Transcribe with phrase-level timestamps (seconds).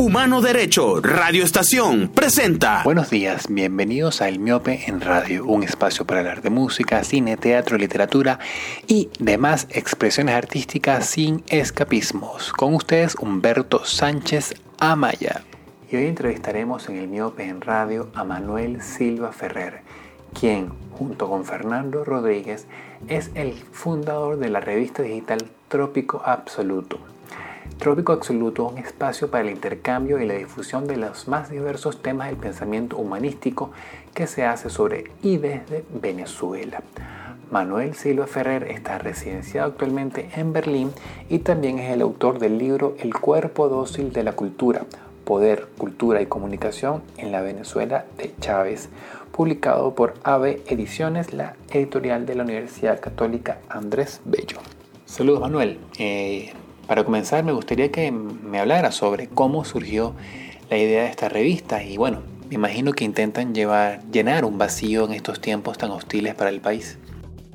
[0.00, 2.82] Humano Derecho, Radio Estación, presenta.
[2.84, 7.36] Buenos días, bienvenidos a El Miope en Radio, un espacio para hablar de música, cine,
[7.36, 8.38] teatro, literatura
[8.86, 12.50] y demás expresiones artísticas sin escapismos.
[12.54, 15.42] Con ustedes, Humberto Sánchez Amaya.
[15.92, 19.82] Y hoy entrevistaremos en El Miope en Radio a Manuel Silva Ferrer,
[20.32, 22.66] quien, junto con Fernando Rodríguez,
[23.08, 26.98] es el fundador de la revista digital Trópico Absoluto
[27.80, 32.26] Trópico Absoluto un espacio para el intercambio y la difusión de los más diversos temas
[32.26, 33.70] del pensamiento humanístico
[34.12, 36.82] que se hace sobre y desde Venezuela.
[37.50, 40.92] Manuel Silva Ferrer está residenciado actualmente en Berlín
[41.30, 44.84] y también es el autor del libro El cuerpo dócil de la cultura,
[45.24, 48.90] Poder, Cultura y Comunicación en la Venezuela de Chávez,
[49.32, 54.58] publicado por AVE Ediciones, la editorial de la Universidad Católica Andrés Bello.
[55.06, 55.78] Saludos Manuel.
[55.98, 56.52] Eh,
[56.90, 60.12] para comenzar, me gustaría que me hablara sobre cómo surgió
[60.70, 65.12] la idea de esta revista y bueno, me imagino que intentan llenar un vacío en
[65.12, 66.98] estos tiempos tan hostiles para el país.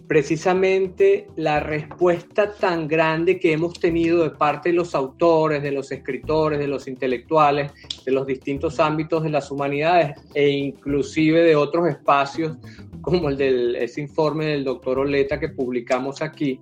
[0.07, 5.91] Precisamente la respuesta tan grande que hemos tenido de parte de los autores, de los
[5.91, 7.73] escritores, de los intelectuales,
[8.05, 12.55] de los distintos ámbitos de las humanidades e inclusive de otros espacios
[13.01, 16.57] como el de ese informe del doctor Oleta que publicamos aquí,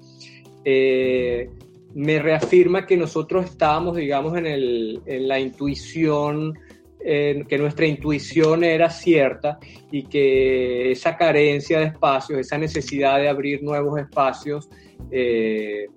[0.66, 1.52] eh,
[1.96, 6.54] me reafirma que nosotros estábamos, digamos, en, la intuición,
[7.00, 9.60] que nuestra intuición era cierta
[9.92, 14.70] y que esa carencia de espacios, esa necesidad de abrir nuevos espacios,
[15.12, 15.88] eh,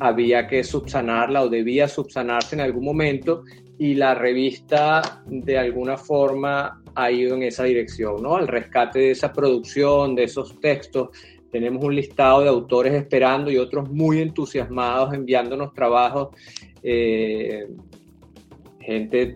[0.00, 3.44] había que subsanarla o debía subsanarse en algún momento
[3.78, 8.36] y la revista de alguna forma ha ido en esa dirección, ¿no?
[8.36, 11.10] Al rescate de esa producción, de esos textos,
[11.54, 16.30] tenemos un listado de autores esperando y otros muy entusiasmados enviándonos trabajos.
[16.82, 17.68] Eh,
[18.80, 19.34] gente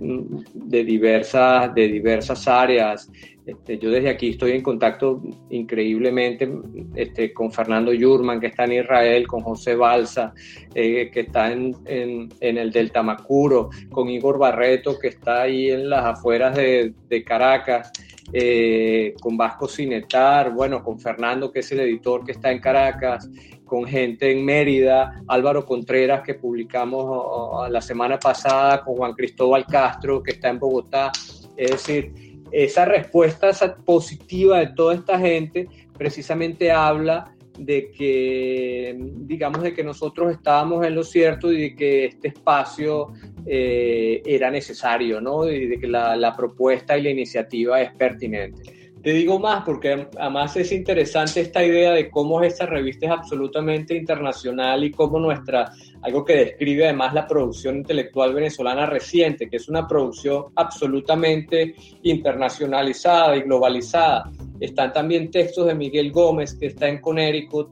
[0.53, 3.09] de diversas, de diversas áreas.
[3.47, 6.51] Este, yo desde aquí estoy en contacto increíblemente
[6.97, 10.35] este, con Fernando Yurman, que está en Israel, con José Balsa,
[10.75, 15.89] eh, que está en, en, el Delta Macuro, con Igor Barreto, que está ahí en
[15.89, 17.93] las afueras de, de Caracas.
[18.33, 23.29] Eh, con Vasco Cinetar, bueno, con Fernando, que es el editor que está en Caracas,
[23.65, 30.23] con gente en Mérida, Álvaro Contreras, que publicamos la semana pasada, con Juan Cristóbal Castro,
[30.23, 31.11] que está en Bogotá.
[31.57, 32.13] Es decir,
[32.51, 33.51] esa respuesta
[33.85, 40.95] positiva de toda esta gente precisamente habla de que, digamos, de que nosotros estábamos en
[40.95, 43.13] lo cierto y de que este espacio
[43.49, 45.45] eh, era necesario, ¿no?
[45.45, 48.63] De que la, la, propuesta y la iniciativa es pertinente.
[49.03, 53.95] Te digo más porque además es interesante esta idea de cómo esta revista es absolutamente
[53.95, 55.71] internacional y cómo nuestra,
[56.03, 63.37] algo que describe además la producción intelectual venezolana reciente, que es una producción absolutamente internacionalizada
[63.37, 67.71] y globalizada están también textos de Miguel Gómez, que está en Connecticut,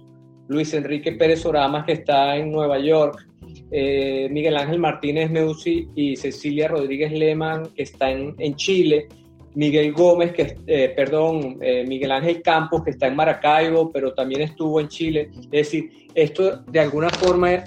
[0.49, 3.27] Luis Enrique Pérez Oramas, que está en Nueva York,
[3.71, 9.09] eh, Miguel Ángel Martínez Meusi y Cecilia Rodríguez Lehmann, que está en, Chile,
[9.55, 14.43] Miguel Gómez, que, eh, perdón, eh, Miguel Ángel Campos, que está en Maracaibo, pero también
[14.43, 15.31] estuvo en Chile.
[15.35, 17.63] Es decir, esto de alguna forma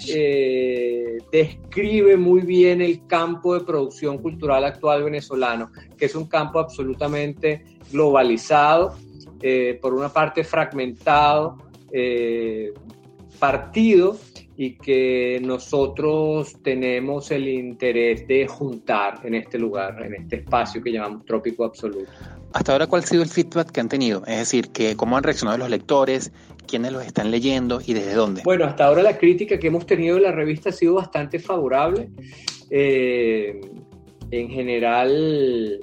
[1.30, 7.64] describe muy bien el campo de producción cultural actual venezolano, que es un campo absolutamente
[7.92, 8.96] globalizado
[9.42, 11.56] eh, por una parte fragmentado,
[11.90, 12.74] eh,
[13.38, 14.18] partido,
[14.62, 20.92] y que nosotros tenemos el interés de juntar en este lugar, en este espacio que
[20.92, 22.10] llamamos Trópico Absoluto.
[22.52, 24.22] Hasta ahora, ¿cuál ha sido el feedback que han tenido?
[24.26, 26.30] Es decir, que ¿cómo han reaccionado los lectores?
[26.66, 28.42] ¿Quiénes los están leyendo y desde dónde?
[28.44, 32.10] Bueno, hasta ahora la crítica que hemos tenido de la revista ha sido bastante favorable.
[32.68, 33.62] Eh,
[34.30, 35.80] en general,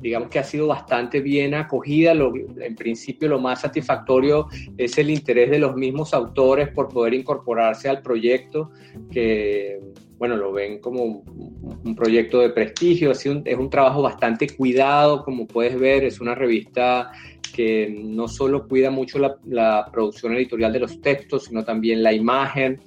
[0.00, 2.12] digamos que ha sido bastante bien acogida.
[2.12, 7.88] en principio lo más satisfactorio es el interés de los mismos autores por poder incorporarse
[7.88, 8.70] al proyecto,
[9.10, 9.80] que
[10.18, 15.24] bueno, lo ven como un, proyecto de prestigio, es un, es un trabajo bastante cuidado,
[15.24, 17.10] como puedes ver, es una revista
[17.52, 22.80] que no solo cuida mucho la, producción editorial de los textos, sino también la imagen,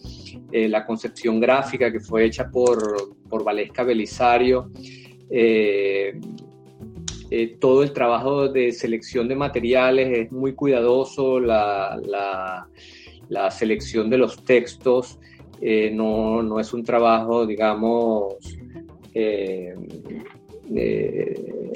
[0.52, 4.72] eh, la concepción gráfica que fue hecha por, por Valesca Belisario.
[5.30, 6.20] Eh,
[7.38, 12.66] eh, todo el trabajo de selección de materiales es muy cuidadoso, la,
[13.52, 15.20] selección de los textos
[15.60, 18.36] eh, no, es un trabajo, digamos,
[19.14, 19.76] eh,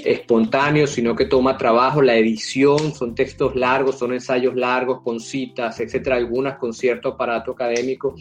[0.06, 5.81] espontáneo, sino que toma trabajo, la edición, son textos largos, son ensayos largos con citas,
[5.81, 8.15] etcétera, algunas con cierto aparato académico.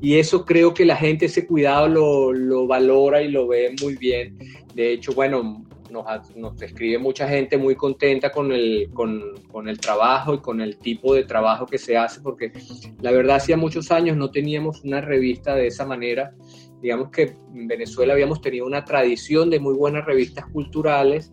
[0.00, 3.96] Y eso creo que la gente ese cuidado lo, lo valora y lo ve muy
[3.96, 4.38] bien.
[4.76, 5.64] De hecho, bueno,
[5.94, 10.60] nos, nos, escribe mucha gente muy contenta con el, con, con, el trabajo y con
[10.60, 12.52] el tipo de trabajo que se hace, porque
[13.00, 16.34] la verdad hacía muchos años no teníamos una revista de esa manera.
[16.82, 21.32] Digamos que en Venezuela habíamos tenido una tradición de muy buenas revistas culturales,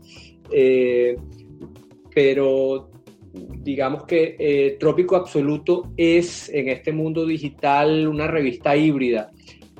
[0.51, 1.17] eh,
[2.13, 2.89] pero
[3.33, 9.31] digamos que eh, Trópico Absoluto es en este mundo digital una revista híbrida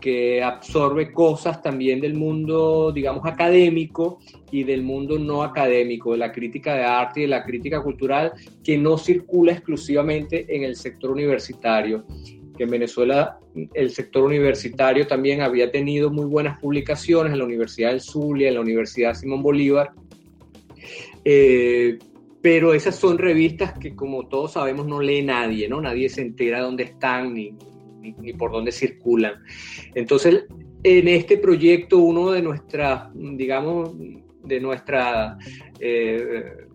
[0.01, 4.19] que absorbe cosas también del mundo, digamos, académico
[4.51, 8.33] y del mundo no académico, de la crítica de arte y de la crítica cultural,
[8.63, 12.03] que no circula exclusivamente en el sector universitario.
[12.57, 13.39] En Venezuela
[13.73, 18.55] el sector universitario también había tenido muy buenas publicaciones en la Universidad del Zulia, en
[18.55, 19.91] la Universidad Simón Bolívar,
[21.25, 21.99] eh,
[22.41, 25.81] pero esas son revistas que como todos sabemos no lee nadie, ¿no?
[25.81, 27.53] Nadie se entera dónde están ni,
[28.01, 29.43] ni, por dónde circulan.
[29.95, 30.45] Entonces,
[30.83, 33.91] en este proyecto, uno de nuestras, digamos,
[34.43, 35.37] de nuestra
[35.79, 36.65] eh,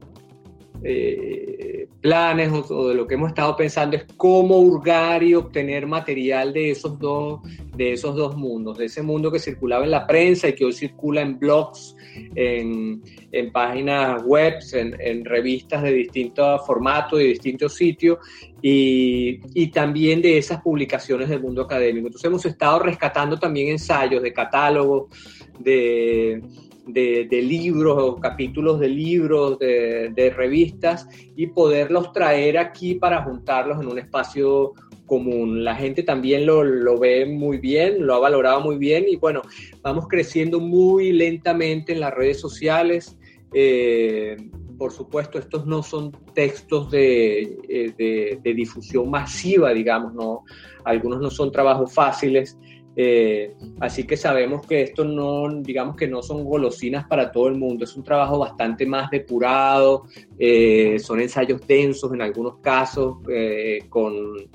[0.83, 6.53] eh, planes o, de lo que hemos estado pensando es cómo hurgar y obtener material
[6.53, 7.41] de esos dos
[7.77, 10.73] de esos dos mundos, de ese mundo que circulaba en la prensa y que hoy
[10.73, 11.95] circula en blogs,
[12.35, 13.03] en,
[13.33, 18.19] en páginas web, en, en, revistas de distintos formatos y distintos sitios,
[18.63, 22.07] y, y, también de esas publicaciones del mundo académico.
[22.07, 25.11] Entonces hemos estado rescatando también ensayos de catálogos,
[25.59, 26.43] de
[26.87, 33.89] de, libros o capítulos de libros, de, revistas y poderlos traer aquí para juntarlos en
[33.89, 34.73] un espacio
[35.07, 35.65] común.
[35.65, 39.43] La gente también lo, ve muy bien, lo ha valorado muy bien y bueno,
[39.83, 43.17] vamos creciendo muy lentamente en las redes sociales.
[43.53, 44.37] Eh,
[44.77, 50.45] por supuesto, estos no son textos de, eh, de, difusión masiva, digamos, no,
[50.85, 52.59] algunos no son trabajos fáciles,
[52.99, 57.57] eh, así que sabemos que esto no, digamos que no son golosinas para todo el
[57.57, 60.05] mundo, es un trabajo bastante más depurado,
[60.39, 64.49] eh, son ensayos densos en algunos casos, eh, con,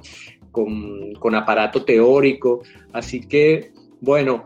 [0.51, 4.45] con, aparato teórico, así que, bueno,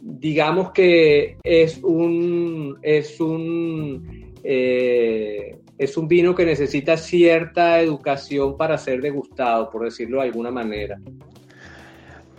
[0.00, 9.02] digamos que es un, es un, es un vino que necesita cierta educación para ser
[9.02, 10.98] degustado, por decirlo de alguna manera.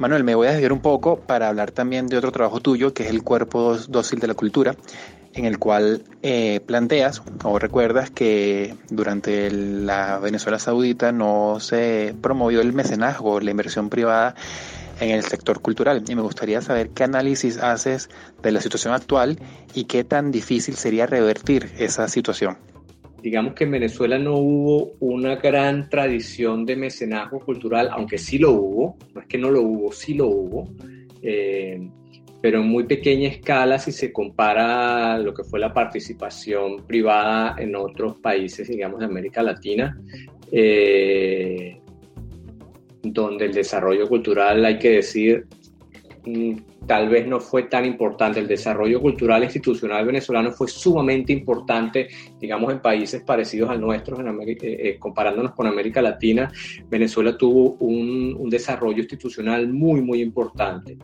[0.02, 3.04] Manuel, me voy a desviar un poco para hablar también de otro trabajo tuyo, que
[3.04, 4.76] es el cuerpo dócil de la cultura,
[5.36, 12.62] en el cual eh, planteas o recuerdas que durante la Venezuela Saudita no se promovió
[12.62, 14.34] el mecenazgo, la inversión privada
[15.00, 16.04] en el sector cultural.
[16.08, 18.10] Y me gustaría saber qué análisis haces
[18.42, 19.38] de la situación actual
[19.76, 22.58] y qué tan difícil sería revertir esa situación
[23.22, 28.52] digamos que en Venezuela no hubo una gran tradición de mecenazgo cultural, aunque sí lo
[28.52, 30.70] hubo, no es que no lo hubo, sí lo hubo,
[31.22, 31.88] eh,
[32.42, 37.76] pero en muy pequeña escala si se compara lo que fue la participación privada en
[37.76, 39.96] otros países, digamos, de América Latina,
[40.52, 41.80] eh,
[43.04, 45.46] donde el desarrollo cultural, hay que decir,
[46.86, 48.40] tal vez no fue tan importante.
[48.40, 52.08] El desarrollo cultural institucional venezolano fue sumamente importante,
[52.40, 56.52] digamos, en países parecidos al nuestro, eh, eh, comparándonos con América Latina.
[56.90, 60.98] Venezuela tuvo un, desarrollo institucional muy, muy importante.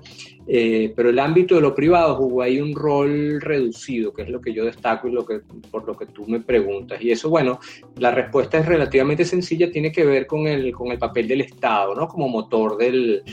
[0.46, 4.42] Eh, pero el ámbito de lo privado jugó ahí un rol reducido, que es lo
[4.42, 7.02] que yo destaco y lo que, por lo que tú me preguntas.
[7.02, 7.60] Y eso, bueno,
[7.98, 11.96] la respuesta es relativamente sencilla, tiene que ver con el, con el papel del Estado,
[11.96, 12.08] ¿no?
[12.08, 13.24] Como motor del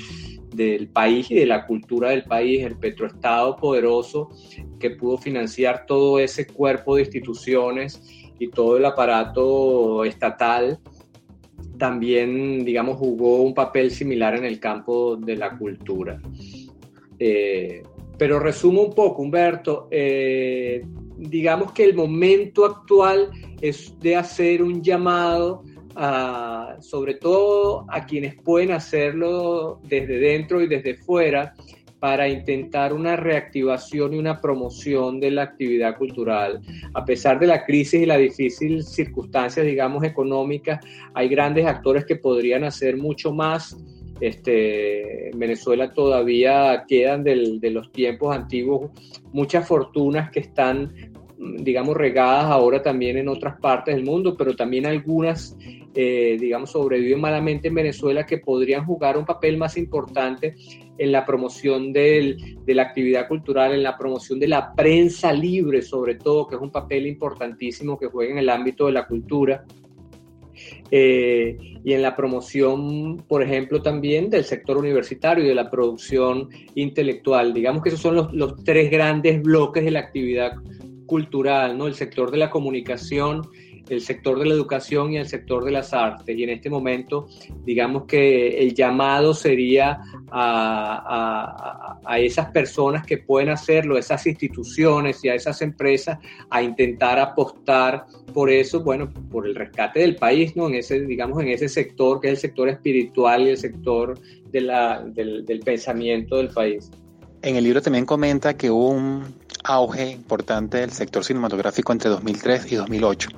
[0.55, 4.31] del país y de la cultura del país, el petroestado poderoso
[4.79, 8.01] que pudo financiar todo ese cuerpo de instituciones
[8.39, 10.79] y todo el aparato estatal,
[11.79, 16.21] también, digamos, jugó un papel similar en el campo de la cultura.
[17.19, 17.83] Eh,
[18.17, 20.85] pero resumo un poco, Humberto, eh,
[21.17, 23.31] digamos que el momento actual
[23.61, 25.65] es de hacer un llamado
[26.81, 31.55] sobre todo a quienes pueden hacerlo desde dentro y desde fuera,
[32.05, 36.61] para intentar una reactivación y una promoción de la actividad cultural.
[36.93, 40.85] A pesar de la crisis y las difíciles circunstancias, digamos, económicas,
[41.15, 43.75] hay grandes actores que podrían hacer mucho más.
[44.21, 48.91] Este, en Venezuela todavía quedan de los tiempos antiguos
[49.33, 50.93] muchas fortunas que están
[51.39, 55.57] digamos, regadas ahora también en otras partes del mundo, pero también algunas,
[55.95, 60.55] eh, digamos, sobreviven malamente en Venezuela que podrían jugar un papel más importante
[60.97, 62.37] en la promoción de
[62.67, 66.71] la actividad cultural, en la promoción de la prensa libre, sobre todo, que es un
[66.71, 69.65] papel importantísimo que juega en el ámbito de la cultura.
[70.89, 76.49] Eh, y en la promoción, por ejemplo, también del sector universitario y de la producción
[76.77, 77.53] intelectual.
[77.53, 80.53] Digamos que esos son los, los tres grandes bloques de la actividad
[81.07, 81.87] cultural, ¿no?
[81.87, 83.43] El sector de la comunicación,
[83.89, 86.37] el sector de la educación y el sector de las artes.
[86.37, 87.27] Y en este momento,
[87.65, 95.29] digamos que el llamado sería a, a, esas personas que pueden hacerlo, esas instituciones y
[95.29, 96.19] a esas empresas,
[96.51, 100.69] a intentar apostar por eso, bueno, por el rescate del país, ¿no?
[100.69, 104.19] En ese, digamos, en ese sector que es el sector espiritual y el sector
[104.51, 106.91] de la, del, del pensamiento del país.
[107.43, 109.25] En el libro también comenta que hubo un
[109.65, 113.31] auge importante del sector cinematográfico entre 2003 y 2008.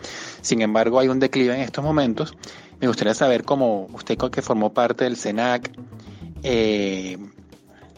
[0.42, 2.36] Sin embargo, hay un declive en estos momentos.
[2.80, 5.70] Me gustaría saber cómo usted que formó parte del SENAC,
[6.42, 7.16] eh,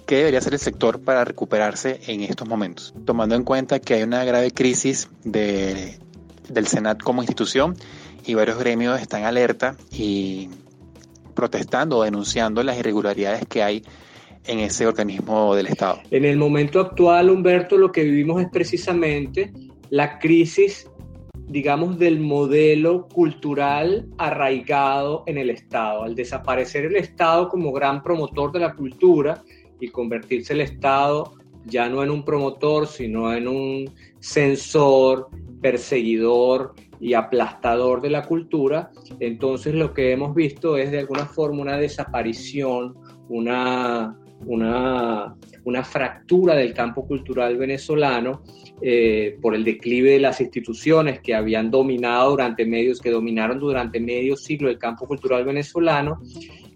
[0.06, 4.02] qué debería hacer el sector para recuperarse en estos momentos, tomando en cuenta que hay
[4.02, 5.98] una grave crisis de,
[6.48, 7.76] del SENAC como institución
[8.24, 10.50] y varios gremios están alerta y
[11.34, 13.84] protestando o denunciando las irregularidades que hay
[14.48, 16.00] en ese organismo del Estado?
[16.10, 19.52] En el momento actual, Humberto, lo que vivimos es precisamente
[19.90, 20.90] la crisis,
[21.46, 26.02] digamos, del modelo cultural arraigado en el Estado.
[26.02, 29.42] Al desaparecer el Estado como gran promotor de la cultura
[29.80, 31.34] y convertirse el Estado
[31.68, 33.90] ya no en un promotor, sino en un
[34.20, 35.28] censor,
[35.60, 38.90] perseguidor y aplastador de la cultura,
[39.20, 42.96] entonces lo que hemos visto es de alguna forma una desaparición,
[43.28, 48.42] una, una, una fractura del campo cultural venezolano
[48.80, 54.00] eh, por el declive de las instituciones que habían dominado durante medios, que dominaron durante
[54.00, 56.20] medio siglo el campo cultural venezolano.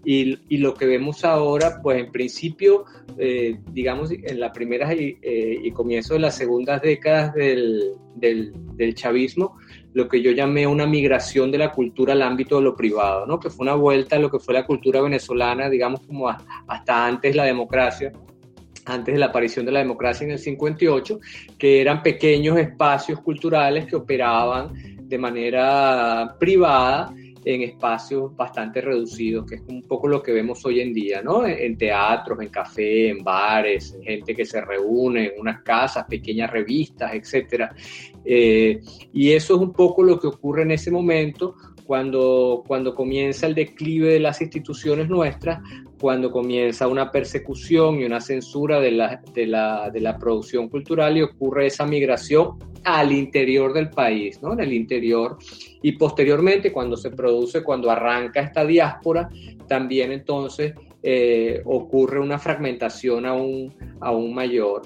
[0.05, 2.83] Y, y lo que vemos ahora, pues en principio,
[3.17, 8.95] eh, digamos, en las primeras y, eh, y, de las segundas décadas del, del, del
[8.95, 9.55] chavismo,
[9.93, 13.39] lo que yo llamé una migración de la cultura al ámbito de lo privado, ¿no?
[13.39, 17.35] que fue una vuelta a lo que fue la cultura venezolana, digamos como hasta antes
[17.35, 18.11] la democracia,
[18.85, 21.19] antes de la aparición de la democracia en el 58,
[21.57, 27.13] que eran pequeños espacios culturales que operaban de manera privada
[27.45, 31.45] en espacios bastante reducidos, que es un poco lo que vemos hoy en día, ¿no?
[31.45, 37.13] En, teatros, en café, en bares, gente que se reúne en unas casas, pequeñas revistas,
[37.13, 37.75] etcétera.
[38.25, 38.79] Eh,
[39.11, 43.55] y eso es un poco lo que ocurre en ese momento cuando, cuando comienza el
[43.55, 45.61] declive de las instituciones nuestras,
[45.99, 51.17] cuando comienza una persecución y una censura de la, de la, de la producción cultural
[51.17, 54.53] y ocurre esa migración al interior del país, ¿no?
[54.53, 55.37] En el interior.
[55.81, 59.29] Y posteriormente, cuando se produce, cuando arranca esta diáspora,
[59.67, 60.73] también entonces
[61.05, 64.83] eh, ocurre una fragmentación aún, aún mayor.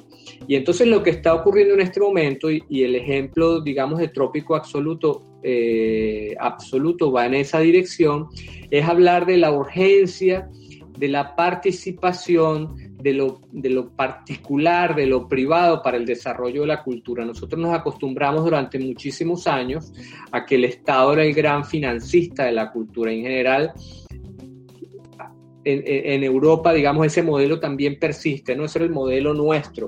[0.47, 4.55] Y entonces lo que está ocurriendo en este momento, y, el ejemplo, digamos, de trópico
[4.55, 8.29] absoluto, eh, absoluto va en esa dirección,
[8.71, 10.49] es hablar de la urgencia
[10.97, 16.67] de la participación de lo, de lo particular, de lo privado para el desarrollo de
[16.67, 17.23] la cultura.
[17.23, 19.93] Nosotros nos acostumbramos durante muchísimos años
[20.31, 23.11] a que el Estado era el gran financista de la cultura.
[23.11, 23.71] En general,
[25.71, 29.87] en, en, Europa, digamos, ese modelo también persiste, no es el modelo nuestro,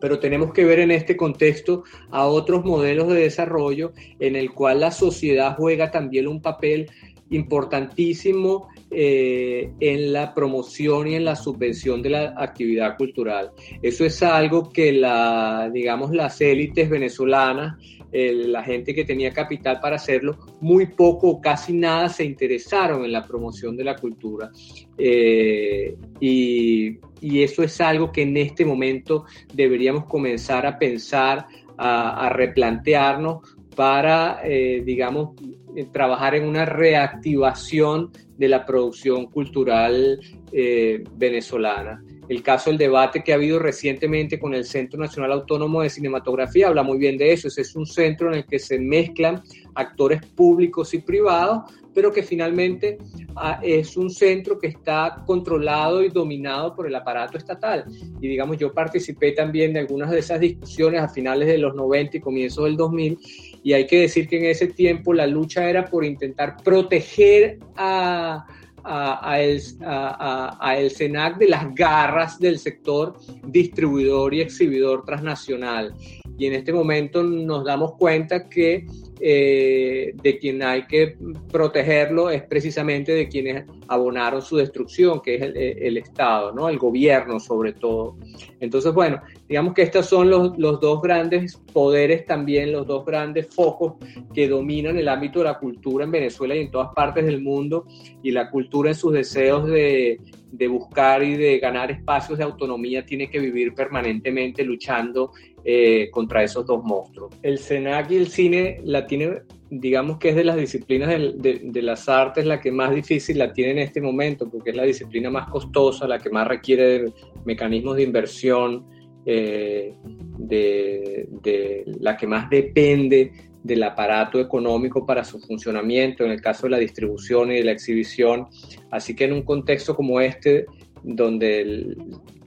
[0.00, 4.80] pero tenemos que ver en este contexto a otros modelos de desarrollo en el cual
[4.80, 6.90] la sociedad juega también un papel
[7.30, 13.52] importantísimo eh, en la promoción y en la subvención de la actividad cultural.
[13.82, 17.76] Eso es algo que la, digamos, las élites venezolanas,
[18.12, 23.12] la gente que tenía capital para hacerlo, muy poco o casi nada se interesaron en
[23.12, 24.50] la promoción de la cultura.
[24.98, 29.24] Eh, y, y, eso es algo que en este momento
[29.54, 31.46] deberíamos comenzar a pensar,
[31.78, 33.38] a, a replantearnos
[33.74, 35.30] para, eh, digamos,
[35.76, 40.20] eh, trabajar en una reactivación de la producción cultural
[40.52, 42.02] eh, venezolana.
[42.30, 46.68] El caso del debate que ha habido recientemente con el Centro Nacional Autónomo de Cinematografía
[46.68, 47.48] habla muy bien de eso.
[47.48, 49.42] Ese es un centro en el que se mezclan
[49.74, 52.98] actores públicos y privados, pero que finalmente
[53.34, 57.84] ah, es un centro que está controlado y dominado por el aparato estatal.
[58.20, 62.18] Y digamos, yo participé también de algunas de esas discusiones a finales de los 90
[62.18, 63.18] y comienzos del 2000
[63.64, 68.46] y hay que decir que en ese tiempo la lucha era por intentar proteger a,
[68.84, 75.94] a, el, a, el, SENAC de las garras del sector distribuidor y exhibidor transnacional.
[76.40, 78.86] Y en este momento nos damos cuenta que
[79.20, 81.18] eh, de quien hay que
[81.52, 86.70] protegerlo es precisamente de quienes abonaron su destrucción, que es el, Estado, ¿no?
[86.70, 88.16] el gobierno sobre todo.
[88.58, 89.20] Entonces, bueno,
[89.50, 93.96] digamos que estos son los, los, dos grandes poderes también, los dos grandes focos
[94.32, 97.84] que dominan el ámbito de la cultura en Venezuela y en todas partes del mundo,
[98.22, 100.18] y la cultura en sus deseos de,
[100.52, 105.32] de buscar y de ganar espacios de autonomía tiene que vivir permanentemente luchando
[105.64, 107.34] eh, contra esos dos monstruos.
[107.42, 112.08] El SENAC y el cine la tiene, digamos que es de las disciplinas de, las
[112.08, 115.50] artes la que más difícil la tiene en este momento, porque es la disciplina más
[115.50, 117.12] costosa, la que más requiere
[117.44, 118.86] mecanismos de inversión,
[119.26, 119.94] eh,
[120.38, 126.70] de, la que más depende del aparato económico para su funcionamiento, en el caso de
[126.70, 128.46] la distribución y de la exhibición.
[128.90, 130.64] Así que en un contexto como este,
[131.02, 131.96] donde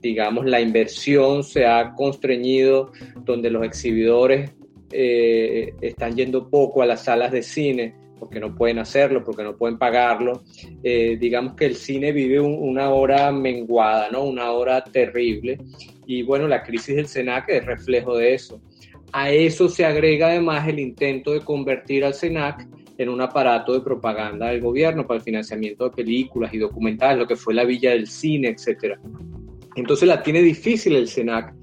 [0.04, 2.92] digamos la inversión se ha constreñido,
[3.24, 4.50] donde los exhibidores
[4.92, 9.56] eh, están yendo poco a las salas de cine porque no pueden hacerlo, porque no
[9.56, 10.42] pueden pagarlo.
[10.82, 14.24] Eh, digamos que el cine vive una hora menguada, ¿no?
[14.24, 15.58] Una hora terrible.
[16.06, 18.60] Y bueno, la crisis del SENAC es reflejo de eso.
[19.12, 23.80] A eso se agrega además el intento de convertir al SENAC en un aparato de
[23.80, 27.90] propaganda del gobierno para el financiamiento de películas y documentales, lo que fue la Villa
[27.90, 28.98] del Cine, etc.
[29.76, 31.54] Entonces la tiene difícil el SENAC.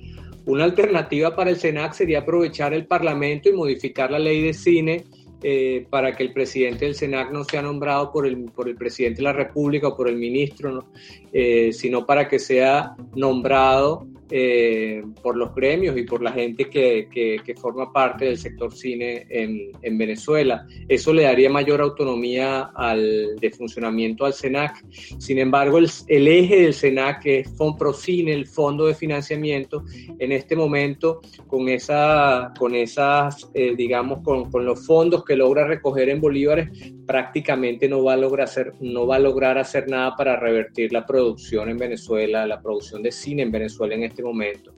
[0.45, 5.03] Una alternativa para el SENAC sería aprovechar el Parlamento y modificar la ley de cine
[5.43, 9.17] eh, para que el presidente del SENAC no sea nombrado por el, por el presidente
[9.17, 10.85] de la República o por el ministro,
[11.31, 17.07] eh, sino para que sea nombrado eh, por los gremios y por la gente que,
[17.11, 20.65] que, forma parte del sector cine en, en, Venezuela.
[20.87, 24.83] Eso le daría mayor autonomía al, de funcionamiento al SENAC.
[25.19, 29.83] Sin embargo, el, el eje del SENAC, que es FONPROCINE, el fondo de financiamiento,
[30.17, 35.67] en este momento, con, esa, con esas, eh, digamos, con, con, los fondos que logra
[35.67, 36.69] recoger en bolívares,
[37.05, 41.05] prácticamente no va, a lograr hacer, no va a lograr hacer nada para revertir la
[41.05, 44.73] producción en Venezuela, la producción de cine en Venezuela en este momento,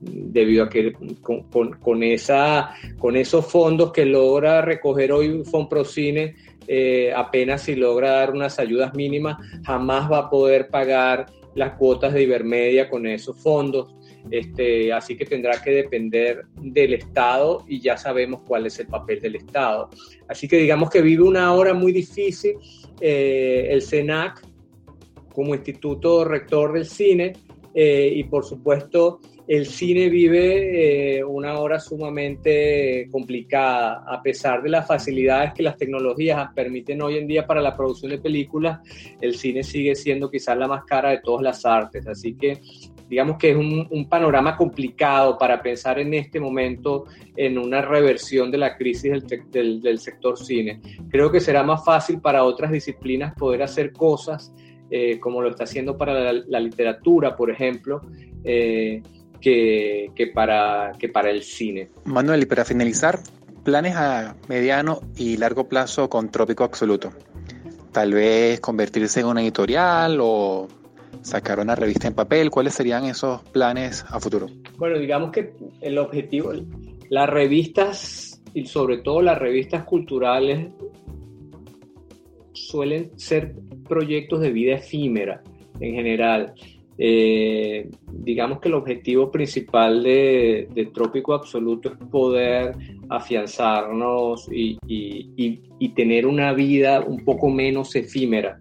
[0.00, 6.34] debido a que con, esa, con esos fondos que logra recoger hoy Fonprocine,
[6.68, 12.12] eh, apenas si logra dar unas ayudas mínimas, jamás va a poder pagar las cuotas
[12.12, 13.92] de Ibermedia con esos fondos.
[14.30, 19.20] Este, así que tendrá que depender del Estado y ya sabemos cuál es el papel
[19.20, 19.88] del Estado.
[20.28, 22.56] Así que digamos que vive una hora muy difícil
[23.00, 24.42] eh, el CENAC
[25.32, 27.34] como instituto rector del cine
[27.78, 34.70] eh, y por supuesto el cine vive eh, una hora sumamente complicada, a pesar de
[34.70, 38.80] las facilidades que las tecnologías permiten hoy en día para la producción de películas,
[39.20, 42.62] el cine sigue siendo quizás la más cara de todas las artes, así que
[43.10, 47.04] digamos que es un, panorama complicado para pensar en este momento
[47.36, 49.12] en una reversión de la crisis
[49.52, 50.80] del, del sector cine.
[51.10, 54.52] Creo que será más fácil para otras disciplinas poder hacer cosas
[54.90, 58.00] eh, como lo está haciendo para la, literatura, por ejemplo,
[58.44, 59.02] eh,
[59.40, 61.90] que, que, para, que para el cine.
[62.04, 63.20] Manuel, y para finalizar,
[63.64, 67.12] planes a mediano y largo plazo con Trópico Absoluto.
[67.92, 70.68] Tal vez convertirse en una editorial o
[71.22, 72.50] sacar una revista en papel.
[72.50, 74.46] ¿Cuáles serían esos planes a futuro?
[74.78, 76.52] Bueno, digamos que el objetivo,
[77.10, 80.68] las revistas y sobre todo las revistas culturales
[82.56, 83.54] suelen ser
[83.88, 85.42] proyectos de vida efímera
[85.80, 86.54] en general.
[86.98, 92.74] Eh, digamos que el objetivo principal de, Trópico Absoluto es poder
[93.10, 98.60] afianzarnos y, y, tener una vida un poco menos efímera.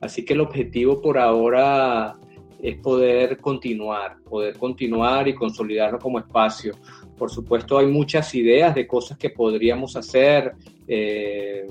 [0.00, 2.16] Así que el objetivo por ahora
[2.62, 6.74] es poder continuar, poder continuar y consolidarlo como espacio.
[7.16, 10.52] Por supuesto, hay muchas ideas de cosas que podríamos hacer.
[10.86, 11.66] Eh,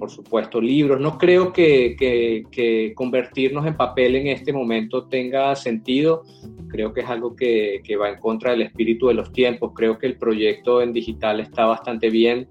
[0.00, 0.98] por supuesto, libros.
[0.98, 6.24] No creo que, convertirnos en papel en este momento tenga sentido.
[6.68, 9.72] Creo que es algo que, va en contra del espíritu de los tiempos.
[9.74, 12.48] Creo que el proyecto en digital está bastante bien.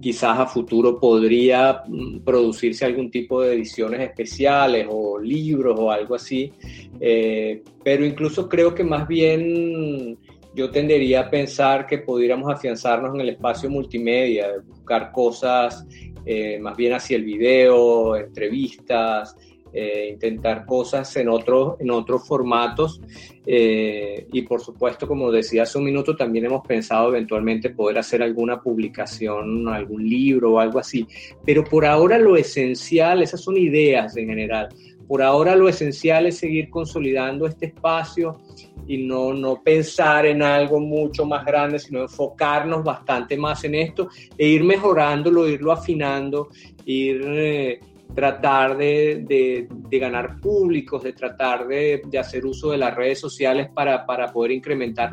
[0.00, 6.14] Quizás a futuro podría mm, producirse algún tipo de ediciones especiales o libros o algo
[6.14, 6.52] así.
[7.00, 10.18] Eh, pero incluso creo que más bien
[10.54, 15.84] yo tendería a pensar que pudiéramos afianzarnos en el espacio multimedia, buscar cosas
[16.24, 19.36] eh, más bien hacia el video, entrevistas,
[19.76, 23.00] eh, intentar cosas en, otros en otros formatos.
[23.44, 28.22] Eh, y por supuesto, como decía hace un minuto, también hemos pensado eventualmente poder hacer
[28.22, 31.08] alguna publicación, algún libro o algo así.
[31.44, 34.68] Pero por ahora lo esencial, esas son ideas en general,
[35.06, 38.40] por ahora lo esencial es seguir consolidando este espacio
[38.86, 44.08] y no, no pensar en algo mucho más grande, sino enfocarnos bastante más en esto
[44.36, 46.48] e ir mejorándolo, irlo afinando,
[46.84, 47.22] ir...
[47.24, 47.80] Eh,
[48.14, 54.52] tratar de, ganar públicos, de tratar de, hacer uso de las redes sociales para, poder
[54.52, 55.10] incrementar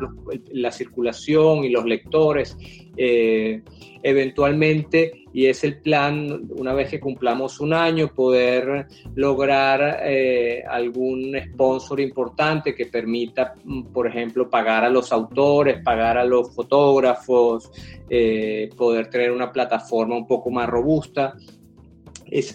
[0.52, 2.56] la circulación y los lectores.
[2.96, 3.62] Eh,
[4.04, 11.34] eventualmente, y es el plan, una vez que cumplamos un año, poder lograr eh, algún
[11.52, 13.54] sponsor importante que permita,
[13.92, 17.70] por ejemplo, pagar a los autores, pagar a los fotógrafos,
[18.10, 21.34] eh, poder tener una plataforma un poco más robusta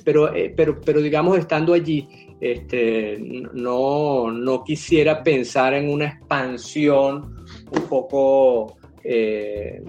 [0.04, 2.08] pero, eh, pero, pero digamos, estando allí,
[2.40, 3.18] este,
[3.54, 9.82] no, no quisiera pensar en una expansión un poco eh,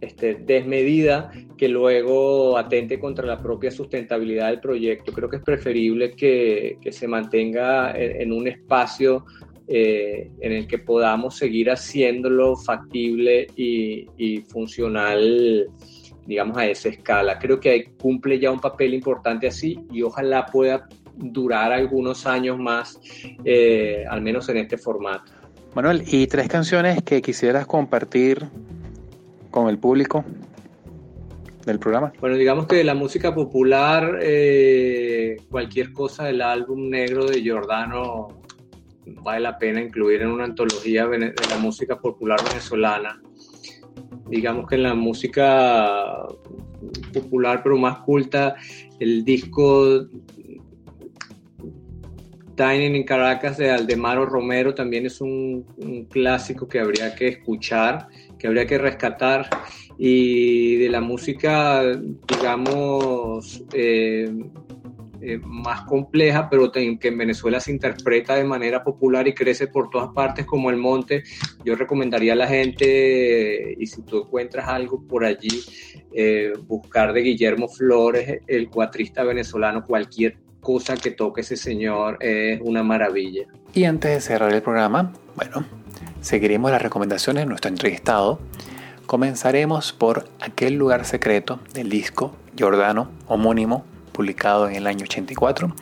[0.00, 5.12] este, desmedida que luego atente contra la propia sustentabilidad del proyecto.
[5.12, 9.24] Creo que es preferible que, que se mantenga en, un espacio
[9.66, 15.68] eh, en el que podamos seguir haciéndolo factible y, y funcional
[16.26, 17.38] digamos, a esa escala.
[17.38, 23.00] Creo que cumple ya un papel importante así y ojalá pueda durar algunos años más,
[23.44, 25.32] eh, al menos en este formato.
[25.74, 28.48] Manuel, ¿y tres canciones que quisieras compartir
[29.50, 30.24] con el público
[31.66, 32.12] del programa?
[32.20, 38.40] Bueno, digamos que de la música popular, eh, cualquier cosa del álbum negro de Giordano
[39.06, 43.20] vale la pena incluir en una antología de la música popular venezolana
[44.34, 46.26] digamos que en la música
[47.12, 48.56] popular pero más culta,
[48.98, 50.06] el disco
[52.56, 55.64] Dining in Caracas de Aldemaro Romero también es un,
[56.10, 59.48] clásico que habría que escuchar, que habría que rescatar.
[59.96, 61.82] Y de la música,
[62.28, 64.28] digamos, eh,
[65.26, 69.88] eh, más compleja, pero que en Venezuela se interpreta de manera popular y crece por
[69.88, 71.22] todas partes como el monte.
[71.64, 75.62] Yo recomendaría a la gente, y si tú encuentras algo por allí,
[76.12, 82.60] eh, buscar de Guillermo Flores, el cuatrista venezolano, cualquier cosa que toque ese señor es
[82.62, 83.46] una maravilla.
[83.72, 85.64] Y antes de cerrar el programa, bueno,
[86.20, 88.40] seguiremos las recomendaciones de nuestro entrevistado.
[89.06, 93.84] Comenzaremos por aquel lugar secreto del disco Giordano, homónimo,
[94.14, 95.74] publicado en el año 84.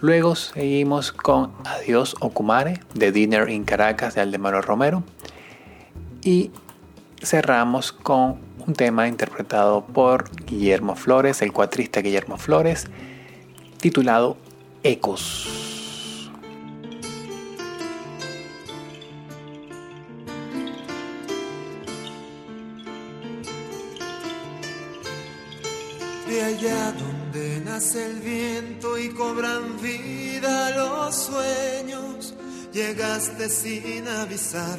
[0.00, 5.02] Luego seguimos con Adiós Okumare de Dinner in Caracas de Aldemaro Romero.
[6.22, 6.52] Y
[7.20, 12.86] cerramos con un tema interpretado por Guillermo Flores, el cuatrista Guillermo Flores,
[13.80, 14.36] titulado
[14.84, 15.62] Ecos.
[27.94, 32.34] El viento y cobran vida los sueños.
[32.72, 34.78] Llegaste sin avisar,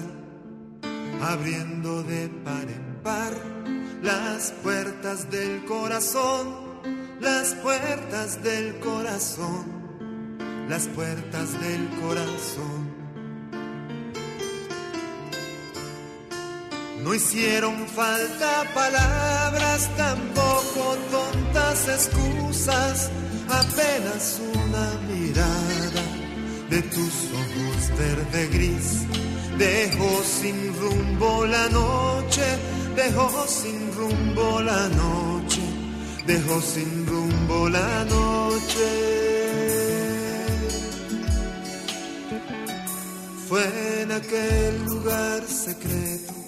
[1.22, 3.34] abriendo de par en par
[4.02, 6.80] las puertas del corazón,
[7.20, 10.38] las puertas del corazón,
[10.70, 12.83] las puertas del corazón.
[17.04, 23.10] No hicieron falta palabras, tampoco tontas excusas,
[23.50, 26.02] apenas una mirada
[26.70, 29.02] de tus ojos verde gris.
[29.58, 32.46] Dejó sin rumbo la noche,
[32.96, 35.62] dejó sin rumbo la noche,
[36.26, 38.88] dejó sin rumbo la noche.
[43.50, 46.43] Fue en aquel lugar secreto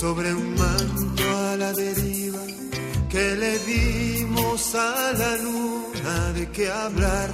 [0.00, 2.40] sobre un manto a la deriva
[3.08, 7.30] que le dimos a la luna de qué hablar.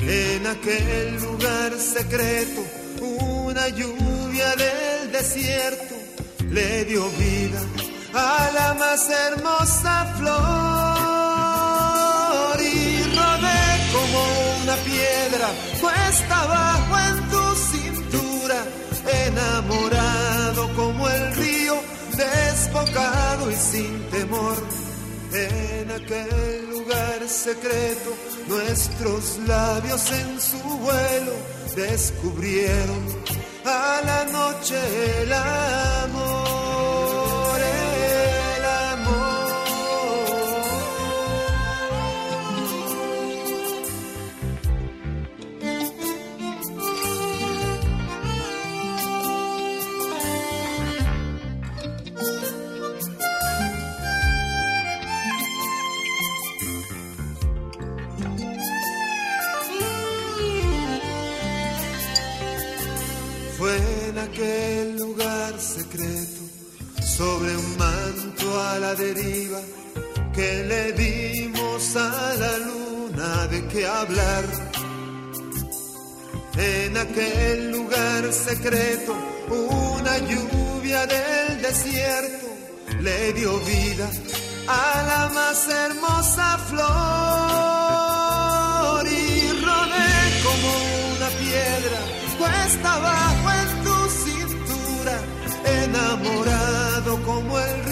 [0.00, 2.62] En aquel lugar secreto,
[3.00, 5.94] una lluvia del desierto
[6.50, 7.60] le dio vida
[8.12, 10.30] a la más hermosa flor
[12.60, 13.62] y rodé
[13.94, 14.20] como
[14.62, 15.48] una piedra
[15.80, 16.98] puesta abajo
[23.50, 24.56] y sin temor.
[25.32, 28.14] En aquel lugar secreto,
[28.48, 31.32] nuestros labios en su vuelo
[31.76, 33.04] descubrieron
[33.64, 36.39] a la noche el amor.
[68.94, 69.60] Deriva,
[70.32, 74.44] que le dimos a la luna de qué hablar.
[76.56, 79.14] En aquel lugar secreto,
[79.48, 82.46] una lluvia del desierto
[83.00, 84.10] le dio vida
[84.68, 86.80] a la más hermosa flor
[89.06, 90.12] y rodé
[90.44, 90.68] como
[91.16, 92.00] una piedra
[92.40, 95.16] cuesta abajo en tu cintura,
[95.84, 97.89] enamorado como el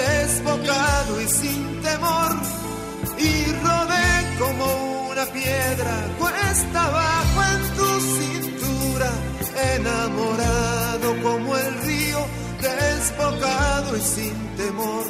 [0.00, 2.32] desbocado y sin temor
[3.18, 3.32] y
[3.64, 9.10] rodé como una piedra cuesta abajo en tu cintura,
[9.74, 12.20] enamorado como el río,
[12.60, 15.04] desbocado y sin temor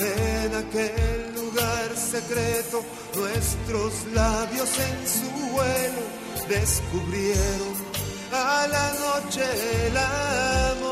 [0.00, 2.84] en aquel lugar secreto,
[3.16, 6.02] nuestros labios en su vuelo
[6.48, 7.74] descubrieron
[8.32, 9.42] a la noche
[9.86, 10.87] el amor.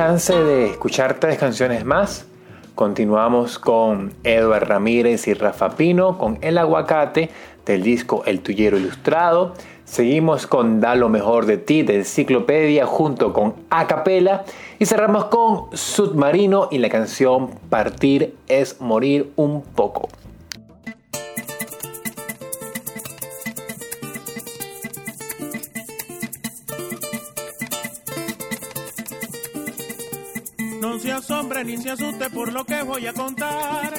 [0.00, 2.24] De escuchar tres canciones más.
[2.74, 7.28] Continuamos con Edward Ramírez y Rafa Pino con El Aguacate
[7.66, 9.52] del disco El Tuyero Ilustrado.
[9.84, 14.44] Seguimos con Da lo mejor de ti de Enciclopedia junto con Acapela
[14.78, 20.08] y cerramos con Submarino y la canción Partir es morir un poco.
[31.64, 33.92] Ni se asuste por lo que voy a contar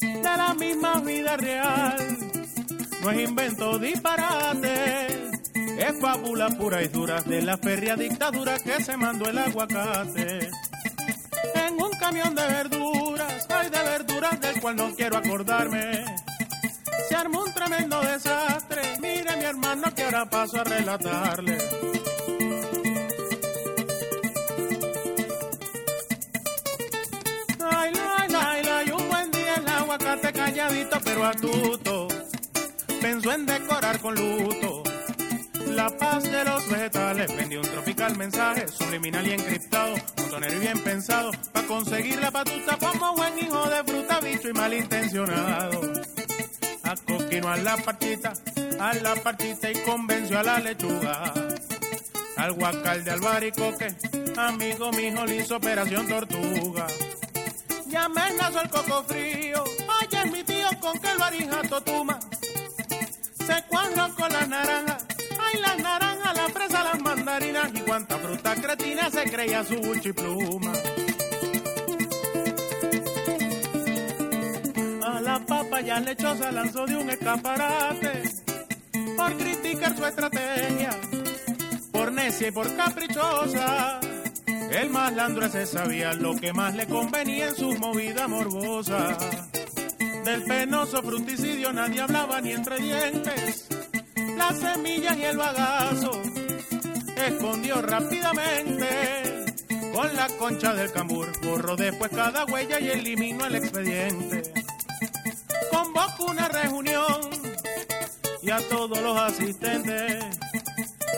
[0.00, 2.16] de la misma vida real
[3.06, 5.30] no es invento disparate,
[5.78, 10.50] es fábula pura y dura de la férrea dictadura que se mandó el aguacate.
[11.54, 16.04] En un camión de verduras, hay de verduras del cual no quiero acordarme.
[17.08, 21.58] Se armó un tremendo desastre, mire mi hermano que ahora paso a relatarle.
[31.04, 32.08] Pero astuto
[33.00, 34.82] pensó en decorar con luto
[35.74, 37.36] la paz de los vegetales.
[37.36, 42.76] Vendió un tropical mensaje subliminal y encriptado, montonero y bien pensado, para conseguir la patuta
[42.78, 45.80] como buen hijo de fruta, bicho y malintencionado.
[46.82, 48.32] Acoquinó a la partita,
[48.80, 51.32] a la partita y convenció a la lechuga.
[52.36, 53.94] Al guacal de albaricoque,
[54.36, 56.86] amigo mío le hizo operación tortuga.
[57.88, 59.35] Y amenazó el coco frío,
[60.86, 62.20] con que el barijato tuma
[63.44, 65.04] se cuadran con las naranjas.
[65.38, 69.80] Ay, las naranjas, la fresa, las mandarinas y cuánta fruta cretina se creía su
[70.14, 70.72] pluma.
[75.04, 78.22] A la papa ya lechosa lanzó de un escaparate
[79.16, 80.90] por criticar su estrategia,
[81.90, 83.98] por necia y por caprichosa.
[84.70, 89.16] El malandro ese sabía lo que más le convenía en su movida morbosa.
[90.26, 93.68] Del penoso fruticidio nadie hablaba ni entre dientes.
[94.36, 96.20] Las semillas y el bagazo
[97.16, 99.46] escondió rápidamente.
[99.94, 104.42] Con la concha del cambur borró después cada huella y eliminó el expediente.
[105.70, 107.20] Convocó una reunión
[108.42, 110.24] y a todos los asistentes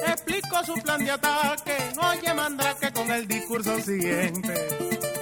[0.07, 1.77] explicó su plan de ataque.
[2.13, 5.18] Oye, mandrake con el discurso siguiente.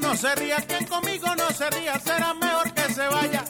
[0.00, 3.44] No se ría, quien conmigo no se ría, será mejor que se vaya.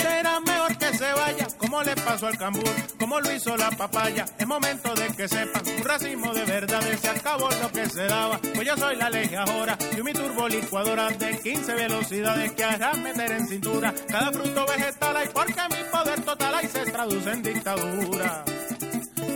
[0.00, 4.24] Será mejor que se vaya, como le pasó al cambur, como lo hizo la papaya.
[4.38, 8.38] Es momento de que sepan, un racismo de verdad, se acabó lo que se daba.
[8.54, 12.94] Pues yo soy la ley ahora, y mi turbo licuadora de 15 velocidades que hará
[12.94, 15.16] meter en cintura cada fruto vegetal.
[15.24, 18.44] Y porque mi poder total ahí se traduce en dictadura,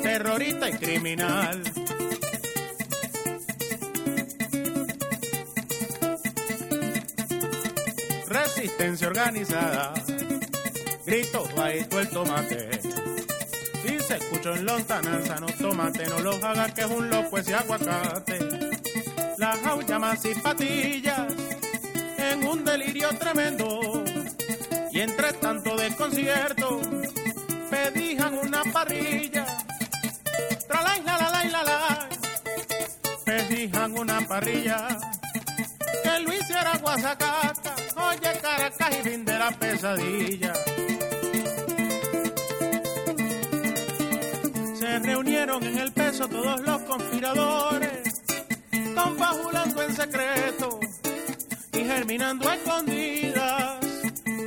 [0.03, 1.63] terrorista y criminal.
[8.65, 9.93] Resistencia organizada.
[11.05, 12.81] Grito, bajito el tomate.
[13.83, 17.55] Si se escuchó en lontananza, no tomate, no lo haga que es un loco ese
[17.55, 18.39] aguacate.
[19.37, 19.59] Las
[20.01, 21.35] más y patillas
[22.17, 24.03] en un delirio tremendo.
[24.91, 26.81] Y entre tanto desconcierto,
[27.69, 29.45] pedijan una parrilla.
[30.67, 32.09] Tralay, la la la la la.
[33.95, 34.89] Una parrilla.
[36.03, 37.54] Que Luis era guasacaca
[38.15, 40.53] Oye, Caracas y fin de la pesadilla.
[44.79, 48.23] Se reunieron en el peso todos los conspiradores,
[48.95, 50.81] confabulando en secreto
[51.73, 53.85] y germinando escondidas.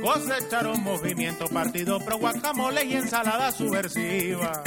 [0.02, 4.62] Cosecharon movimiento, partido pro guacamole y ensalada subversiva.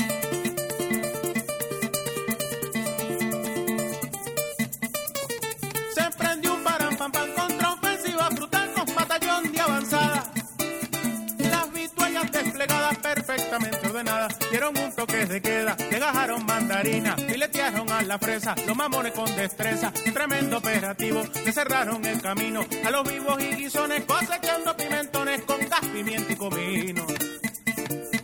[15.01, 19.91] Toque de queda, llegaron mandarina, filetearon a la fresa, los mamones con destreza.
[19.91, 25.79] Tremendo operativo, que cerraron el camino a los vivos y guisones, cosechando pimentones con gas,
[25.91, 27.07] pimiento y comino.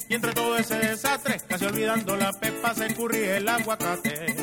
[0.07, 4.35] Y entre todo ese desastre, casi olvidando la pepa, se escurría el aguacate.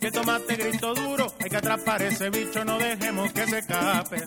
[0.00, 4.22] Que tomate grito duro, hay que atrapar ese bicho, no dejemos que se escape.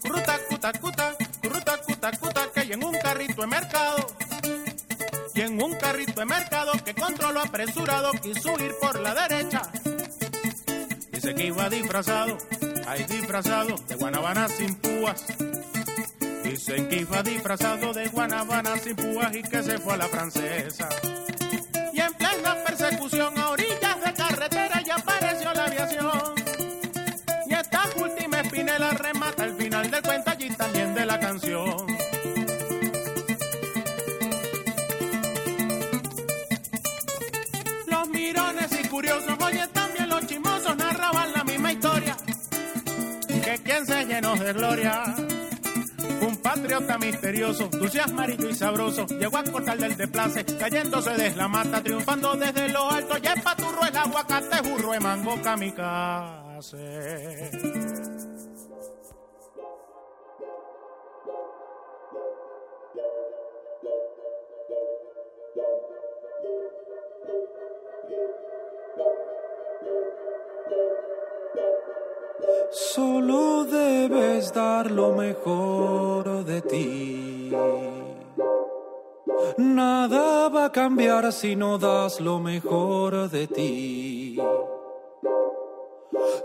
[0.00, 4.21] Curuta, cuta, cuta, curuta, cuta, cuta, que hay en un carrito de mercado.
[5.34, 9.62] Y en un carrito de mercado que controló apresurado quiso ir por la derecha.
[11.10, 12.36] Dice que iba disfrazado,
[12.86, 15.24] hay disfrazado de guanabana sin púas.
[16.42, 20.88] Dicen que iba disfrazado de guanabana sin púas y que se fue a la francesa.
[21.92, 22.12] Y en
[22.64, 23.91] persecución a orillas
[38.92, 42.14] curiosos, oye, también los chimosos narraban la misma historia.
[43.26, 45.02] Que quien se llenó de gloria
[46.20, 47.70] un patriota misterioso,
[48.04, 52.90] amarillo y sabroso, llegó a cortar del desplace, cayéndose de la mata, triunfando desde lo
[52.90, 56.80] alto, y el paturro, el aguacate, burro, el mango, kamikaze.
[72.94, 77.50] Solo debes dar lo mejor de ti.
[79.56, 84.38] Nada va a cambiar si no das lo mejor de ti.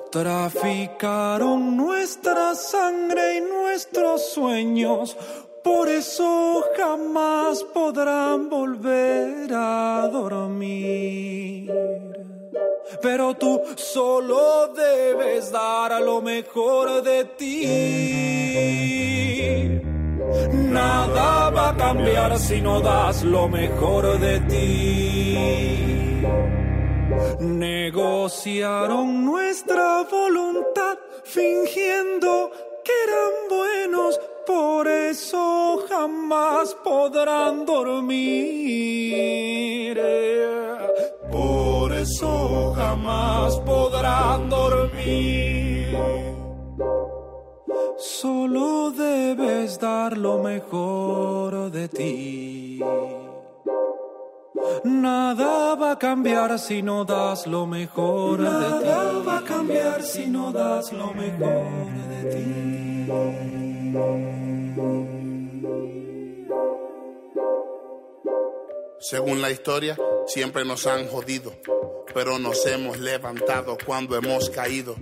[0.10, 5.18] Traficaron nuestra sangre y nuestros sueños,
[5.66, 11.74] por eso jamás podrán volver a dormir.
[13.02, 17.68] Pero tú solo debes dar lo mejor de ti.
[20.52, 25.38] Nada va a cambiar si no das lo mejor de ti.
[27.40, 32.52] Negociaron nuestra voluntad fingiendo
[32.84, 38.78] que eran buenos, por eso jamás podrán dormir.
[41.32, 41.77] Por
[42.08, 45.88] eso jamás podrán dormir.
[47.98, 52.80] Solo debes dar lo mejor de ti.
[54.84, 58.86] Nada va a cambiar si no das lo mejor de ti.
[58.86, 62.78] Nada va a cambiar si no das lo mejor de ti.
[69.00, 69.96] Según la historia,
[70.26, 71.54] siempre nos han jodido,
[72.18, 74.96] pero nos hemos levantado cuando hemos caído.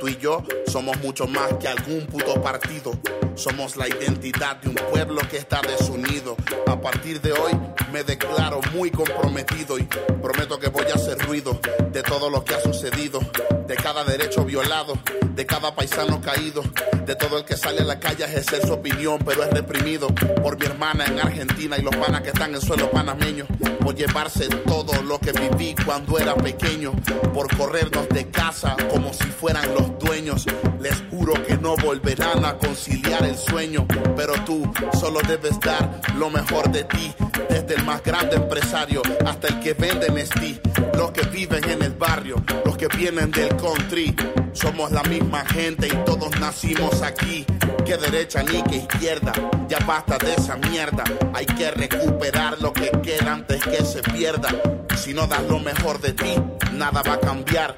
[0.00, 2.92] Tú y yo somos mucho más que algún puto partido.
[3.34, 6.36] Somos la identidad de un pueblo que está desunido.
[6.66, 7.52] A partir de hoy
[7.92, 11.58] me declaro muy comprometido y prometo que voy a hacer ruido
[11.90, 13.20] de todo lo que ha sucedido,
[13.66, 14.94] de cada derecho violado,
[15.34, 16.62] de cada paisano caído,
[17.06, 20.08] de todo el que sale a la calle a ejercer su opinión, pero es reprimido
[20.42, 23.46] por mi hermana en Argentina y los panas que están en suelo panameño,
[23.80, 26.92] por llevarse todo lo que viví cuando era pequeño,
[27.34, 30.46] por corrernos de casa como si fueran los dueños.
[30.80, 36.30] Les juro que no volverán a conciliar el sueño, pero tú solo debes dar lo
[36.30, 37.14] mejor de ti,
[37.48, 40.60] desde el más grande empresario hasta el que vende Nestí,
[40.94, 44.14] los que viven en el barrio, los que vienen del country.
[44.52, 47.46] Somos la misma gente y todos nacimos aquí.
[47.84, 49.32] Que derecha ni que izquierda,
[49.68, 51.04] ya basta de esa mierda.
[51.34, 54.48] Hay que recuperar lo que queda antes que se pierda.
[54.96, 56.34] Si no das lo mejor de ti,
[56.72, 57.74] nada va a cambiar.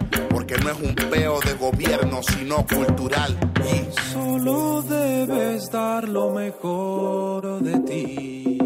[0.47, 3.35] Porque no es un peo de gobierno, sino cultural.
[3.65, 8.59] Y Solo debes dar lo mejor de ti.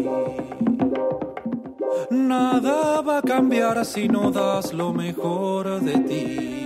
[2.09, 6.65] Nada va a cambiar si no das lo mejor de ti.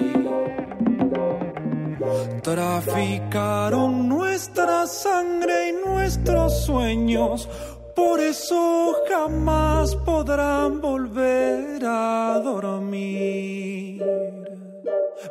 [2.41, 7.47] Traficaron nuestra sangre y nuestros sueños,
[7.95, 14.42] por eso jamás podrán volver a dormir.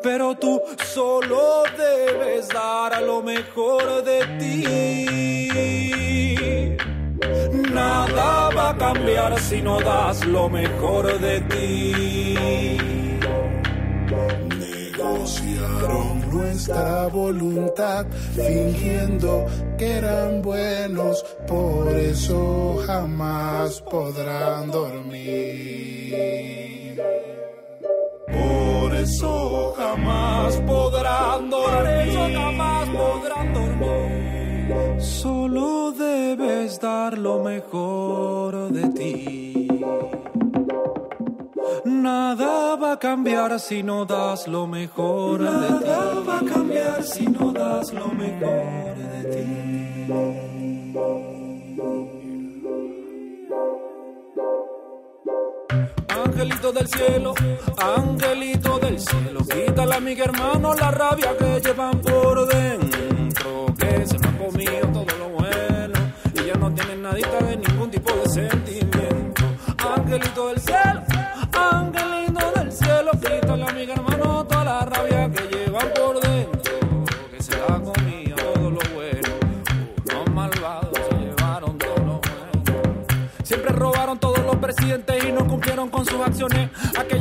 [0.03, 4.63] Pero tú solo debes dar lo mejor de ti.
[7.73, 12.39] Nada va a cambiar si no das lo mejor de ti.
[14.59, 19.47] Negociaron nuestra voluntad fingiendo
[19.79, 26.13] que eran buenos, por eso jamás podrán dormir.
[29.03, 32.15] Por eso jamás podrán dormir.
[32.37, 35.01] jamás podrán dormir.
[35.01, 39.69] Solo debes dar lo mejor de ti.
[41.85, 45.85] Nada va a cambiar si no das lo mejor de ti.
[45.85, 51.22] Nada va a cambiar si no das lo mejor de ti.
[56.43, 57.35] Angelito del cielo,
[57.77, 62.82] angelito del cielo, quítale a mi hermano la rabia que llevan por dentro,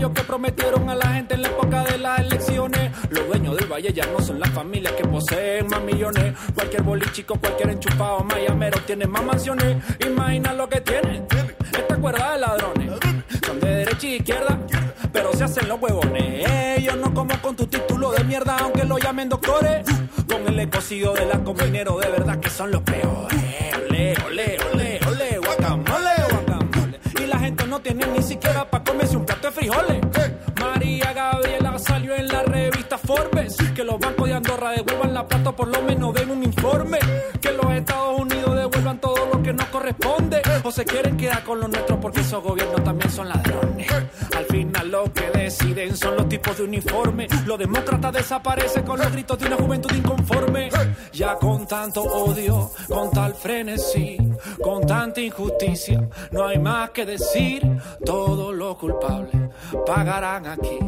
[0.01, 2.91] Aquellos que prometieron a la gente en la época de las elecciones.
[3.11, 6.33] Los dueños del valle ya no son las familias que poseen más millones.
[6.55, 9.77] Cualquier bolichico, cualquier enchufado, mayamero tiene más mansiones.
[10.03, 11.21] Imagina lo que tiene.
[11.71, 12.91] Esta cuerda de ladrones.
[13.45, 14.57] Son de derecha y izquierda,
[15.13, 16.49] pero se hacen los huevones.
[16.79, 19.85] Ellos no como con tu título de mierda, aunque lo llamen doctores.
[20.27, 23.37] Con el ecocidio de la combinero, de verdad que son los peores.
[23.75, 26.99] Ole, ole, ole, ole, guacamole, guacamole.
[27.21, 28.80] Y la gente no tiene ni siquiera para
[30.59, 33.55] María Gabriela salió en la revista Forbes.
[33.75, 36.97] Que los bancos de Andorra devuelvan la plata, por lo menos den un informe.
[37.39, 40.41] Que los Estados Unidos devuelvan todo lo que nos corresponde.
[40.63, 43.87] O se quieren quedar con lo nuestro porque esos gobiernos también son ladrones.
[45.51, 47.27] Deciden son los tipos de uniforme.
[47.45, 50.69] Los demócratas desaparecen con los gritos de una juventud inconforme.
[51.11, 54.17] Ya con tanto odio, con tal frenesí,
[54.63, 57.61] con tanta injusticia, no hay más que decir.
[58.05, 59.49] Todos los culpables
[59.85, 60.79] pagarán aquí.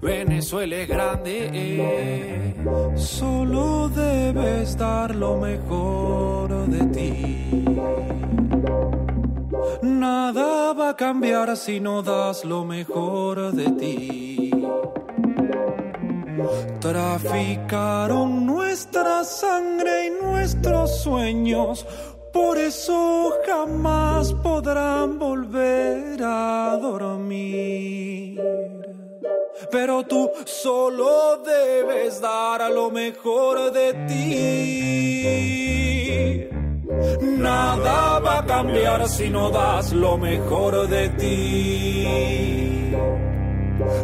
[0.00, 2.54] Venezuela es grande.
[2.96, 7.64] Solo debes dar lo mejor de ti.
[9.82, 14.50] Nada va a cambiar si no das lo mejor de ti.
[16.80, 21.86] Traficaron nuestra sangre y nuestros sueños,
[22.32, 28.40] por eso jamás podrán volver a dormir.
[29.70, 35.61] Pero tú solo debes dar a lo mejor de ti.
[38.54, 42.92] Cambiar si no das lo mejor de ti.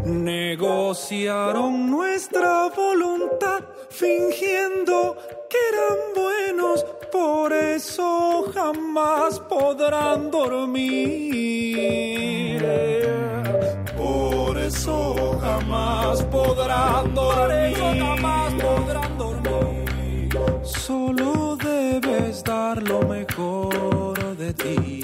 [0.07, 5.17] Negociaron nuestra voluntad fingiendo
[5.51, 6.83] que eran buenos,
[7.13, 11.79] por eso jamás podrán dormir.
[13.99, 17.77] Por eso jamás podrán dormir.
[17.77, 20.31] jamás podrán dormir.
[20.63, 23.98] Solo debes dar lo mejor
[24.49, 25.03] de ti.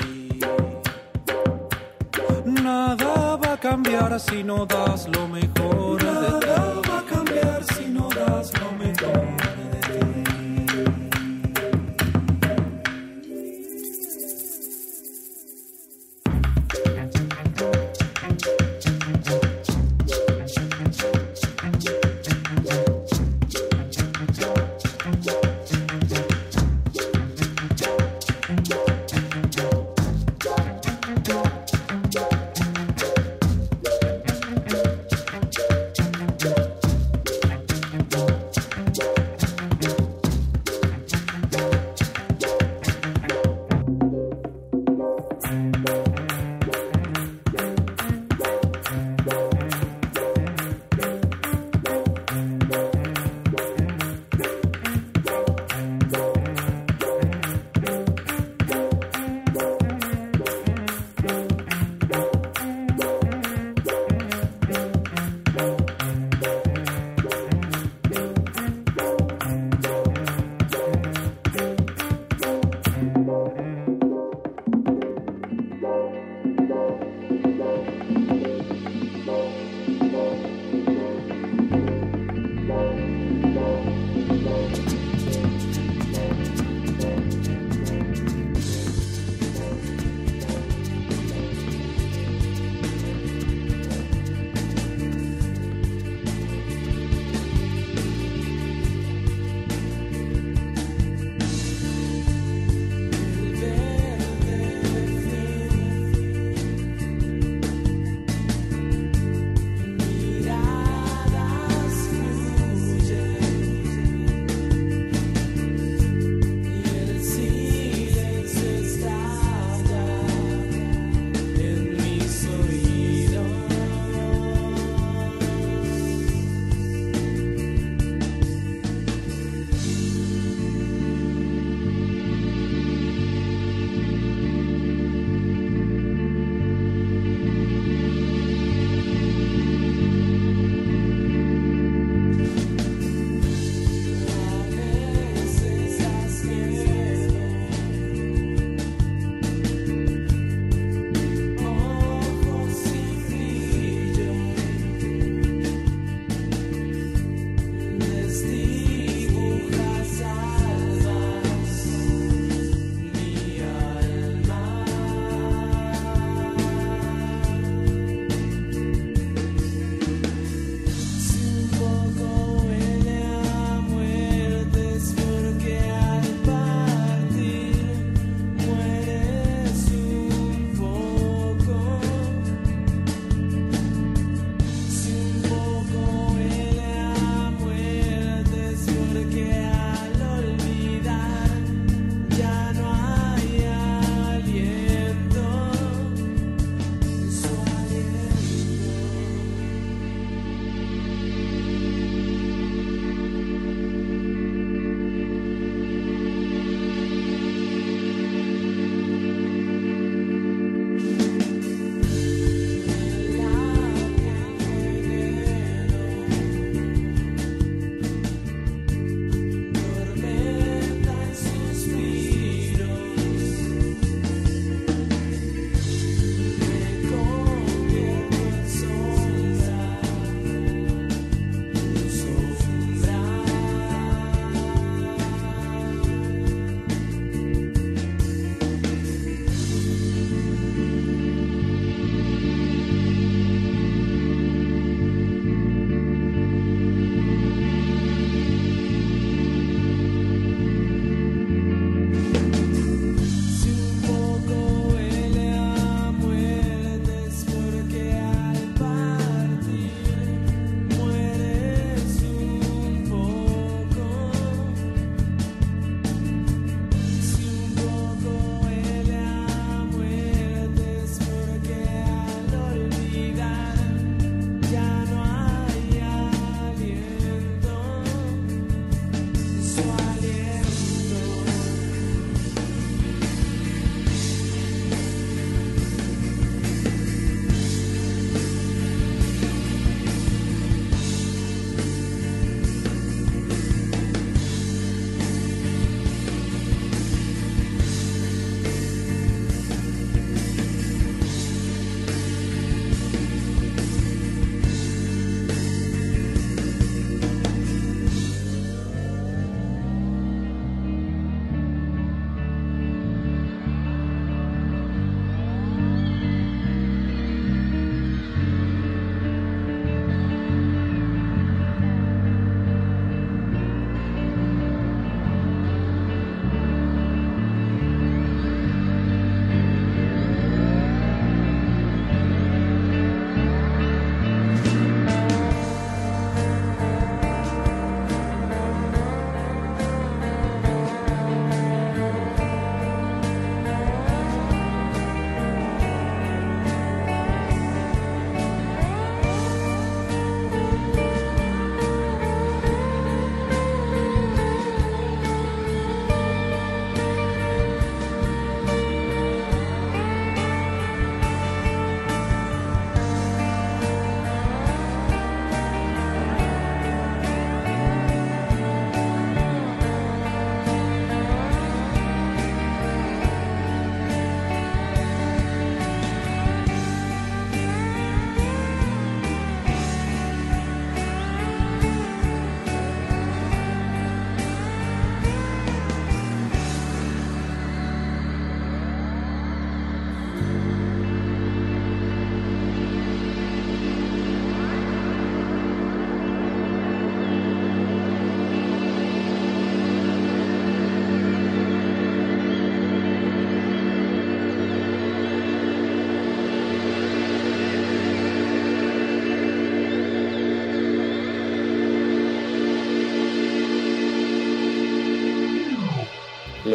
[2.62, 6.46] Nada va a cambiar si no das lo mejor de ti.
[6.46, 9.43] Nada va a cambiar si no das lo mejor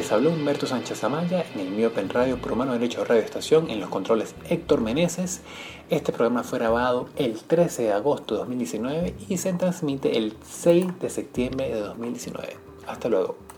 [0.10, 3.70] Les habló Humberto Sánchez Amaya en el Miope en Radio por Humano Derecho Radio Estación
[3.70, 5.41] en los controles Héctor Meneses.
[5.91, 10.99] Este programa fue grabado el 13 de agosto de 2019 y se transmite el 6
[10.99, 12.57] de septiembre de 2019.
[12.88, 13.48] Hasta luego.